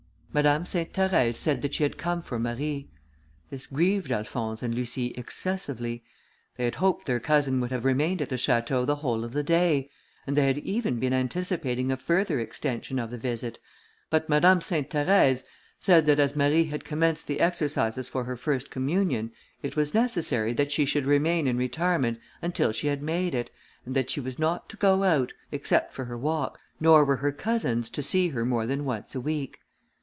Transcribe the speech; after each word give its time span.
Madame 0.33 0.65
Sainte 0.65 0.93
Therèse 0.93 1.35
said 1.35 1.61
that 1.61 1.73
she 1.73 1.83
had 1.83 1.97
come 1.97 2.21
for 2.21 2.39
Marie. 2.39 2.87
This 3.49 3.67
grieved 3.67 4.13
Alphonse 4.13 4.63
and 4.63 4.73
Lucie 4.73 5.07
excessively. 5.17 6.05
They 6.55 6.63
had 6.63 6.75
hoped 6.75 7.05
their 7.05 7.19
cousin 7.19 7.59
would 7.59 7.71
have 7.71 7.83
remained 7.83 8.21
at 8.21 8.29
the 8.29 8.37
château 8.37 8.85
the 8.85 8.95
whole 8.95 9.25
of 9.25 9.33
the 9.33 9.43
day, 9.43 9.89
and 10.25 10.37
they 10.37 10.47
had 10.47 10.57
even 10.59 10.99
been 10.99 11.11
anticipating 11.11 11.91
a 11.91 11.97
further 11.97 12.39
extension 12.39 12.97
of 12.97 13.11
the 13.11 13.17
visit; 13.17 13.59
but 14.09 14.29
Madame 14.29 14.61
Sainte 14.61 14.89
Therèse 14.91 15.43
said 15.77 16.05
that 16.05 16.17
as 16.17 16.33
Marie 16.33 16.63
had 16.63 16.85
commenced 16.85 17.27
the 17.27 17.41
exercises 17.41 18.07
for 18.07 18.23
her 18.23 18.37
first 18.37 18.71
communion, 18.71 19.33
it 19.61 19.75
was 19.75 19.93
necessary 19.93 20.53
that 20.53 20.71
she 20.71 20.85
should 20.85 21.05
remain 21.05 21.45
in 21.45 21.57
retirement 21.57 22.17
until 22.41 22.71
she 22.71 22.87
had 22.87 23.03
made 23.03 23.35
it, 23.35 23.51
and 23.85 23.97
that 23.97 24.09
she 24.09 24.21
was 24.21 24.39
not 24.39 24.69
to 24.69 24.77
go 24.77 25.03
out, 25.03 25.33
except 25.51 25.91
for 25.93 26.05
her 26.05 26.17
walk, 26.17 26.57
nor 26.79 27.03
were 27.03 27.17
her 27.17 27.33
cousins 27.33 27.89
to 27.89 28.01
see 28.01 28.29
her 28.29 28.45
more 28.45 28.65
than 28.65 28.85
once 28.85 29.13
a 29.13 29.19
week. 29.19 29.57